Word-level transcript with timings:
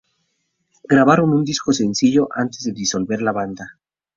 Grabaron 0.87 1.29
un 1.31 1.43
disco 1.43 1.71
sencillo 1.73 2.27
antes 2.31 2.63
de 2.63 2.71
disolver 2.73 3.21
la 3.21 3.33
banda. 3.33 3.77